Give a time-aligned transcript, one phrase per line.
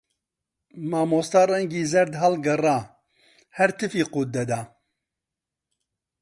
[0.89, 2.77] مامۆستا ڕەنگی زەرد هەڵگەڕا،
[3.57, 4.61] هەر تفی قووت دەدا